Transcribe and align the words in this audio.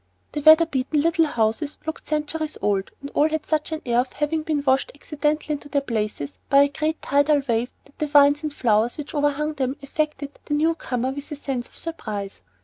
The 0.31 0.41
weather 0.41 0.65
beaten 0.65 1.01
little 1.01 1.27
houses 1.27 1.77
looked 1.85 2.07
centuries 2.07 2.57
old, 2.59 2.89
and 3.01 3.11
all 3.13 3.29
had 3.29 3.45
such 3.45 3.71
an 3.71 3.83
air 3.85 3.99
of 3.99 4.13
having 4.13 4.41
been 4.41 4.63
washed 4.65 4.91
accidentally 4.95 5.53
into 5.53 5.69
their 5.69 5.83
places 5.83 6.39
by 6.49 6.63
a 6.63 6.69
great 6.69 6.99
tidal 7.03 7.43
wave 7.47 7.71
that 7.85 7.99
the 7.99 8.07
vines 8.07 8.41
and 8.41 8.51
flowers 8.51 8.97
which 8.97 9.13
overhung 9.13 9.53
them 9.53 9.77
affected 9.83 10.39
the 10.45 10.55
new 10.55 10.73
comer 10.73 11.11
with 11.11 11.31
a 11.31 11.35
sense 11.35 11.67
of 11.67 11.77
surprise. 11.77 12.41